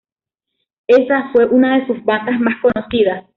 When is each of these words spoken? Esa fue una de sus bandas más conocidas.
Esa 0.87 1.29
fue 1.31 1.45
una 1.45 1.77
de 1.77 1.85
sus 1.85 2.03
bandas 2.03 2.39
más 2.39 2.55
conocidas. 2.59 3.23